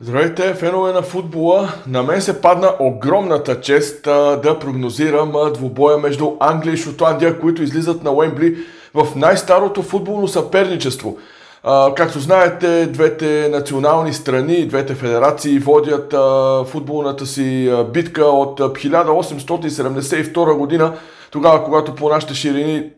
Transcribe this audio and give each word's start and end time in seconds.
Здравейте, 0.00 0.54
фенове 0.54 0.92
на 0.92 1.02
футбола! 1.02 1.68
На 1.86 2.02
мен 2.02 2.20
се 2.22 2.40
падна 2.40 2.74
огромната 2.80 3.60
чест 3.60 4.06
а, 4.06 4.36
да 4.36 4.58
прогнозирам 4.58 5.36
а, 5.36 5.50
двубоя 5.50 5.98
между 5.98 6.32
Англия 6.40 6.74
и 6.74 6.76
Шотландия, 6.76 7.40
които 7.40 7.62
излизат 7.62 8.04
на 8.04 8.12
Уембли 8.12 8.56
в 8.94 9.08
най-старото 9.16 9.82
футболно 9.82 10.28
съперничество. 10.28 11.18
А, 11.62 11.94
както 11.94 12.20
знаете, 12.20 12.86
двете 12.86 13.48
национални 13.52 14.12
страни, 14.12 14.66
двете 14.66 14.94
федерации 14.94 15.58
водят 15.58 16.14
а, 16.14 16.64
футболната 16.64 17.26
си 17.26 17.68
а, 17.68 17.84
битка 17.84 18.24
от 18.24 18.60
1872 18.60 20.56
година, 20.56 20.92
тогава 21.30 21.64
когато 21.64 21.94
по 21.94 22.08
нашите 22.08 22.34
ширини 22.34 22.90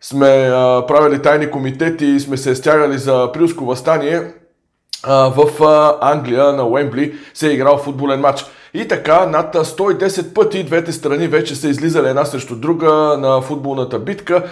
сме 0.00 0.50
а, 0.52 0.86
правили 0.86 1.22
тайни 1.22 1.50
комитети 1.50 2.06
и 2.06 2.20
сме 2.20 2.36
се 2.36 2.54
стягали 2.54 2.98
за 2.98 3.22
априлско 3.22 3.64
възстание 3.64 4.22
в 5.06 5.48
Англия 6.00 6.52
на 6.52 6.66
Уембли 6.68 7.14
се 7.34 7.48
е 7.48 7.52
играл 7.52 7.78
футболен 7.78 8.20
матч. 8.20 8.44
И 8.74 8.88
така, 8.88 9.26
над 9.26 9.54
110 9.54 10.32
пъти 10.34 10.64
двете 10.64 10.92
страни 10.92 11.26
вече 11.26 11.54
са 11.56 11.68
излизали 11.68 12.08
една 12.08 12.24
срещу 12.24 12.56
друга 12.56 13.16
на 13.18 13.40
футболната 13.40 13.98
битка. 13.98 14.42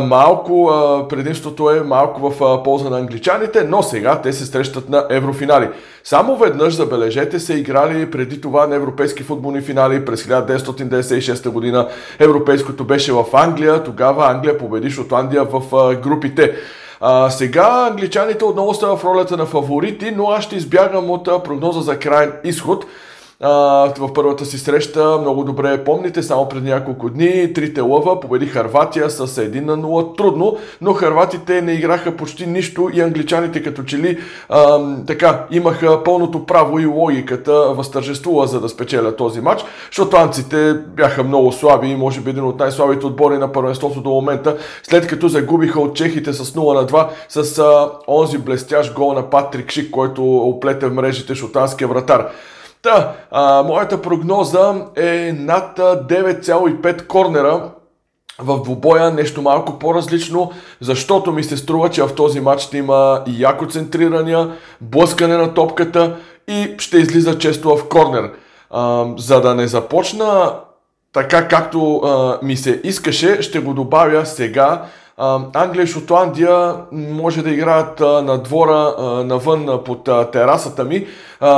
Малко, 0.00 0.72
предимството 1.08 1.70
е 1.70 1.80
малко 1.80 2.30
в 2.30 2.62
полза 2.62 2.90
на 2.90 2.98
англичаните, 2.98 3.64
но 3.64 3.82
сега 3.82 4.20
те 4.22 4.32
се 4.32 4.46
срещат 4.46 4.88
на 4.88 5.06
еврофинали. 5.10 5.68
Само 6.04 6.36
веднъж, 6.36 6.74
забележете, 6.74 7.38
са 7.40 7.54
играли 7.54 8.10
преди 8.10 8.40
това 8.40 8.66
на 8.66 8.74
европейски 8.74 9.22
футболни 9.22 9.60
финали 9.60 10.04
през 10.04 10.22
1996 10.22 11.48
година. 11.48 11.88
Европейското 12.18 12.84
беше 12.84 13.12
в 13.12 13.24
Англия, 13.32 13.82
тогава 13.82 14.30
Англия 14.30 14.58
победи 14.58 14.90
Шотландия 14.90 15.44
в 15.44 15.94
групите. 15.94 16.56
А, 17.00 17.30
сега 17.30 17.86
англичаните 17.90 18.44
отново 18.44 18.74
са 18.74 18.96
в 18.96 19.04
ролята 19.04 19.36
на 19.36 19.46
фаворити, 19.46 20.10
но 20.10 20.30
аз 20.30 20.44
ще 20.44 20.56
избягам 20.56 21.10
от 21.10 21.24
прогноза 21.24 21.80
за 21.80 21.98
крайен 21.98 22.32
изход 22.44 22.84
в 23.42 24.12
първата 24.14 24.44
си 24.44 24.58
среща. 24.58 25.18
Много 25.20 25.44
добре 25.44 25.84
помните, 25.84 26.22
само 26.22 26.48
преди 26.48 26.70
няколко 26.70 27.10
дни 27.10 27.52
трите 27.52 27.80
лъва 27.80 28.20
победи 28.20 28.46
Харватия 28.46 29.10
с 29.10 29.26
1 29.26 29.60
на 29.60 29.78
0. 29.78 30.16
Трудно, 30.16 30.56
но 30.80 30.92
харватите 30.92 31.62
не 31.62 31.72
играха 31.72 32.16
почти 32.16 32.46
нищо 32.46 32.90
и 32.94 33.00
англичаните 33.00 33.62
като 33.62 33.82
че 33.82 33.98
ли 33.98 34.18
а, 34.48 34.78
така 35.06 35.46
имаха 35.50 36.04
пълното 36.04 36.46
право 36.46 36.78
и 36.78 36.86
логиката 36.86 37.52
възтържествува 37.52 38.46
за 38.46 38.60
да 38.60 38.68
спечелят 38.68 39.16
този 39.16 39.40
матч. 39.40 39.64
Шотландците 39.90 40.74
бяха 40.74 41.24
много 41.24 41.52
слаби 41.52 41.88
и 41.88 41.96
може 41.96 42.20
би 42.20 42.30
един 42.30 42.44
от 42.44 42.58
най-слабите 42.58 43.06
отбори 43.06 43.38
на 43.38 43.52
първенството 43.52 44.00
до 44.00 44.10
момента, 44.10 44.56
след 44.82 45.06
като 45.06 45.28
загубиха 45.28 45.80
от 45.80 45.96
чехите 45.96 46.32
с 46.32 46.44
0 46.44 46.74
на 46.74 46.86
2 46.86 47.08
с 47.28 47.58
а, 47.58 47.90
онзи 48.08 48.38
блестящ 48.38 48.94
гол 48.94 49.12
на 49.12 49.30
Патрик 49.30 49.70
Шик, 49.70 49.90
който 49.90 50.36
оплете 50.36 50.86
в 50.86 50.94
мрежите 50.94 51.34
шотландския 51.34 51.88
вратар. 51.88 52.28
Та, 52.82 53.12
а, 53.30 53.62
моята 53.62 54.02
прогноза 54.02 54.74
е 54.96 55.32
над 55.38 55.78
9,5 55.78 57.06
корнера 57.06 57.70
в 58.38 58.62
двубоя 58.62 59.10
нещо 59.10 59.42
малко 59.42 59.78
по-различно, 59.78 60.50
защото 60.80 61.32
ми 61.32 61.44
се 61.44 61.56
струва, 61.56 61.90
че 61.90 62.02
в 62.02 62.14
този 62.14 62.40
матч 62.40 62.62
ще 62.62 62.78
има 62.78 63.22
и 63.26 63.42
яко 63.42 63.66
центрирания, 63.66 64.50
блъскане 64.80 65.36
на 65.36 65.54
топката 65.54 66.16
и 66.48 66.74
ще 66.78 66.98
излиза 66.98 67.38
често 67.38 67.76
в 67.76 67.88
корнер. 67.88 68.30
А, 68.70 69.06
за 69.16 69.40
да 69.40 69.54
не 69.54 69.66
започна 69.66 70.54
така 71.12 71.48
както 71.48 71.96
а, 71.96 72.38
ми 72.42 72.56
се 72.56 72.80
искаше, 72.84 73.42
ще 73.42 73.60
го 73.60 73.74
добавя 73.74 74.26
сега 74.26 74.84
Англия 75.54 75.84
и 75.84 75.86
Шотландия 75.86 76.74
може 76.92 77.42
да 77.42 77.50
играят 77.50 78.00
на 78.00 78.38
двора 78.38 78.94
навън 79.24 79.80
под 79.84 80.04
терасата 80.32 80.84
ми. 80.84 81.06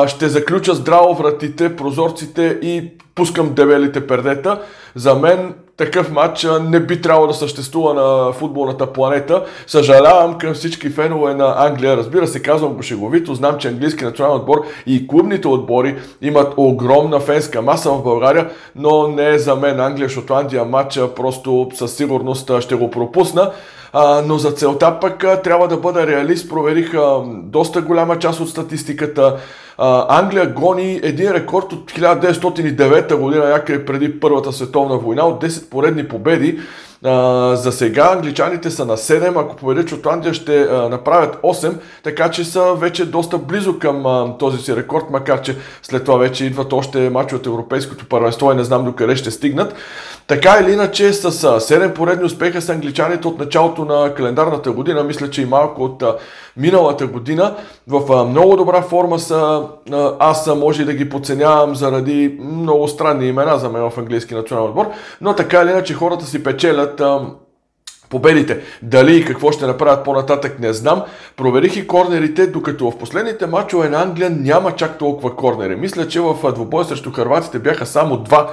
Ще 0.07 0.29
заключа 0.29 0.75
здраво 0.75 1.15
вратите, 1.15 1.77
прозорците 1.77 2.59
и 2.63 2.91
пускам 3.15 3.55
дебелите 3.55 4.07
пердета. 4.07 4.61
За 4.95 5.15
мен 5.15 5.55
такъв 5.77 6.13
матч 6.13 6.47
не 6.63 6.81
би 6.81 7.01
трябвало 7.01 7.27
да 7.27 7.35
съществува 7.35 7.95
на 7.95 8.33
футболната 8.33 8.93
планета. 8.93 9.45
Съжалявам 9.67 10.39
към 10.39 10.55
всички 10.55 10.91
фенове 10.91 11.35
на 11.35 11.55
Англия. 11.59 11.97
Разбира 11.97 12.27
се, 12.27 12.43
казвам 12.43 12.75
го 12.75 12.83
шеговито. 12.83 13.35
Знам, 13.35 13.59
че 13.59 13.69
английски 13.69 14.05
национален 14.05 14.37
отбор 14.37 14.63
и 14.87 15.09
клубните 15.09 15.49
отбори 15.49 15.99
имат 16.23 16.55
огромна 16.57 17.21
фенска 17.21 17.63
маса 17.63 17.91
в 17.91 18.03
България, 18.03 18.51
но 18.77 19.09
не 19.09 19.29
е 19.29 19.39
за 19.39 19.57
мен 19.57 19.81
Англия-Шотландия 19.81 20.65
матча. 20.65 21.15
Просто 21.15 21.71
със 21.75 21.97
сигурност 21.97 22.61
ще 22.61 22.75
го 22.75 22.91
пропусна. 22.91 23.51
Но 24.27 24.39
за 24.39 24.53
целта 24.53 25.01
пък 25.01 25.25
трябва 25.45 25.69
да 25.69 25.77
бъда 25.77 26.07
реалист. 26.07 26.49
Проверих 26.49 26.93
доста 27.43 27.83
голяма 27.83 28.19
част 28.19 28.41
от 28.41 28.49
статистиката. 28.49 29.37
Англия 30.09 30.47
гони 30.47 31.01
един 31.03 31.33
рекорд 31.33 31.73
от 31.73 31.93
1909 31.93 33.17
година, 33.17 33.49
някъде 33.49 33.85
преди 33.85 34.21
Първата 34.21 34.53
световна 34.53 34.99
война, 34.99 35.27
от 35.27 35.45
10 35.45 35.71
поредни 35.71 36.09
победи. 36.09 36.61
За 37.55 37.73
сега 37.73 38.13
англичаните 38.13 38.71
са 38.71 38.85
на 38.85 38.97
7, 38.97 39.41
ако 39.41 39.57
победят 39.57 39.89
Шотландия 39.89 40.35
ще 40.35 40.67
направят 40.91 41.37
8, 41.43 41.73
така 42.03 42.31
че 42.31 42.45
са 42.45 42.75
вече 42.75 43.07
доста 43.07 43.39
близо 43.39 43.79
към 43.79 44.35
този 44.39 44.59
си 44.59 44.77
рекорд, 44.77 45.05
макар 45.11 45.43
че 45.43 45.57
след 45.83 46.05
това 46.05 46.19
вече 46.19 46.45
идват 46.45 46.73
още 46.73 47.11
мачи 47.11 47.35
от 47.35 47.47
Европейското 47.47 48.09
първенство 48.09 48.53
и 48.53 48.55
не 48.55 48.65
знам 48.65 48.85
до 48.85 48.93
къде 48.93 49.17
ще 49.17 49.31
стигнат. 49.31 49.75
Така 50.27 50.59
или 50.61 50.73
иначе 50.73 51.13
с 51.13 51.33
7 51.33 51.95
поредни 51.95 52.25
успеха 52.25 52.63
с 52.63 52.69
англичаните 52.69 53.29
от 53.29 53.39
началото 53.39 53.85
на 53.85 54.15
календарната 54.15 54.73
година, 54.73 55.05
мисля, 55.05 55.31
че 55.31 55.43
и 55.43 55.47
малко 55.47 55.85
от 55.85 56.03
миналата 56.57 57.07
година. 57.07 57.55
В 57.89 58.27
много 58.27 58.57
добра 58.57 58.83
форма 58.83 59.19
са, 59.19 59.63
аз 60.19 60.47
може 60.57 60.85
да 60.85 60.95
ги 60.95 61.09
подценявам 61.09 61.77
заради 61.77 62.39
много 62.41 62.89
странни 62.89 63.27
имена 63.27 63.59
за 63.59 63.69
мен 63.69 63.91
в 63.91 63.99
английски 63.99 64.35
национален 64.35 64.69
отбор, 64.69 64.87
но 65.21 65.35
така 65.35 65.63
или 65.63 65.71
иначе 65.71 65.95
хората 65.95 66.27
си 66.27 66.43
печелят 66.43 66.92
победите. 68.11 68.61
Дали 68.83 69.17
и 69.17 69.25
какво 69.25 69.53
ще 69.53 69.67
направят 69.67 70.05
по-нататък 70.05 70.59
не 70.59 70.73
знам. 70.73 71.03
Проверих 71.37 71.77
и 71.77 71.87
корнерите, 71.87 72.47
докато 72.47 72.91
в 72.91 72.99
последните 72.99 73.47
матчове 73.47 73.89
на 73.89 74.03
Англия 74.03 74.31
няма 74.31 74.73
чак 74.73 74.99
толкова 74.99 75.37
корнери. 75.37 75.77
Мисля, 75.77 76.09
че 76.09 76.21
в 76.21 76.53
двубой 76.55 76.85
срещу 76.85 77.13
харватите 77.13 77.59
бяха 77.59 77.87
само 77.87 78.17
два 78.17 78.51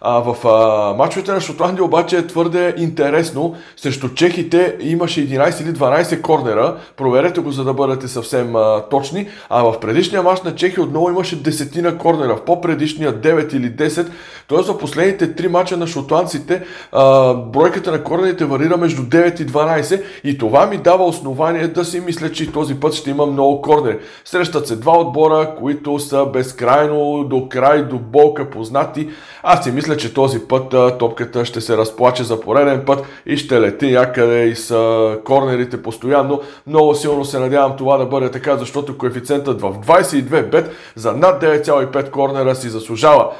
а, 0.00 0.18
в 0.20 0.46
а, 0.48 0.94
мачовете 0.96 1.32
на 1.32 1.40
Шотландия 1.40 1.84
обаче 1.84 2.16
е 2.16 2.26
твърде 2.26 2.74
интересно. 2.78 3.54
Срещу 3.76 4.08
чехите 4.14 4.76
имаше 4.80 5.28
11 5.28 5.62
или 5.62 5.72
12 5.72 6.20
корнера. 6.20 6.76
Проверете 6.96 7.40
го, 7.40 7.50
за 7.50 7.64
да 7.64 7.74
бъдете 7.74 8.08
съвсем 8.08 8.56
а, 8.56 8.84
точни. 8.90 9.28
А 9.50 9.62
в 9.62 9.80
предишния 9.80 10.22
мач 10.22 10.42
на 10.42 10.54
Чехия 10.54 10.84
отново 10.84 11.10
имаше 11.10 11.42
десетина 11.42 11.98
корнера. 11.98 12.36
В 12.36 12.44
по-предишния 12.44 13.12
9 13.12 13.54
или 13.54 13.72
10. 13.72 14.08
Тоест 14.46 14.68
в 14.68 14.78
последните 14.78 15.34
3 15.34 15.48
мача 15.48 15.76
на 15.76 15.86
шотландците 15.86 16.62
а, 16.92 17.34
бройката 17.34 17.90
на 17.90 18.04
корнерите 18.04 18.44
варира 18.44 18.76
между 18.76 19.02
9 19.02 19.40
и 19.40 19.46
12. 19.46 20.02
И 20.24 20.38
това 20.38 20.66
ми 20.66 20.76
дава 20.76 21.04
основание 21.04 21.68
да 21.68 21.84
си 21.84 22.00
мисля, 22.00 22.32
че 22.32 22.52
този 22.52 22.74
път 22.74 22.94
ще 22.94 23.10
има 23.10 23.26
много 23.26 23.62
корнери. 23.62 23.98
Срещат 24.24 24.66
се 24.66 24.76
два 24.76 24.98
отбора, 24.98 25.54
които 25.58 25.98
са 25.98 26.26
безкрайно 26.26 27.24
до 27.24 27.48
край, 27.48 27.82
до 27.82 27.98
болка 27.98 28.50
познати. 28.50 29.08
Аз 29.42 29.64
си 29.64 29.70
мисля, 29.72 29.87
че 29.96 30.14
този 30.14 30.40
път 30.40 30.74
топката 30.98 31.44
ще 31.44 31.60
се 31.60 31.76
разплаче 31.76 32.24
за 32.24 32.40
пореден 32.40 32.82
път 32.86 33.06
и 33.26 33.36
ще 33.36 33.60
лети 33.60 33.90
някъде 33.90 34.44
и 34.44 34.56
с 34.56 35.18
корнерите 35.24 35.82
постоянно. 35.82 36.40
Много 36.66 36.94
силно 36.94 37.24
се 37.24 37.38
надявам 37.38 37.76
това 37.76 37.96
да 37.96 38.06
бъде 38.06 38.30
така, 38.30 38.56
защото 38.56 38.98
коефициентът 38.98 39.60
в 39.60 39.74
22 39.86 40.50
бет 40.50 40.70
за 40.94 41.12
над 41.12 41.42
9,5 41.42 42.10
корнера 42.10 42.54
си 42.54 42.68
заслужава. 42.68 43.30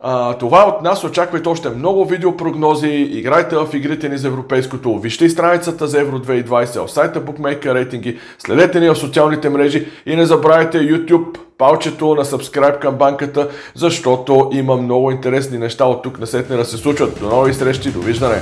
А, 0.00 0.34
това 0.34 0.68
от 0.68 0.82
нас 0.82 1.04
очаквайте 1.04 1.48
още 1.48 1.70
много 1.70 2.04
видеопрогнози, 2.04 2.88
играйте 2.88 3.56
в 3.56 3.68
игрите 3.72 4.08
ни 4.08 4.18
за 4.18 4.28
европейското, 4.28 4.98
вижте 4.98 5.24
и 5.24 5.30
страницата 5.30 5.86
за 5.86 6.00
Евро 6.00 6.18
2020 6.18 6.86
в 6.86 6.90
сайта 6.90 7.24
Bookmaker 7.24 7.74
рейтинги, 7.74 8.18
следете 8.38 8.80
ни 8.80 8.88
в 8.88 8.96
социалните 8.96 9.48
мрежи 9.48 9.86
и 10.06 10.16
не 10.16 10.26
забравяйте 10.26 10.78
YouTube, 10.78 11.38
палчето 11.58 12.14
на 12.14 12.24
subscribe 12.24 12.78
към 12.78 12.96
банката, 12.96 13.48
защото 13.74 14.50
има 14.52 14.76
много 14.76 15.10
интересни 15.10 15.58
неща 15.58 15.84
от 15.84 16.02
тук 16.02 16.18
на 16.18 16.26
сетне 16.26 16.56
да 16.56 16.64
се 16.64 16.76
случват. 16.76 17.20
До 17.20 17.28
нови 17.28 17.54
срещи, 17.54 17.90
довиждане! 17.90 18.40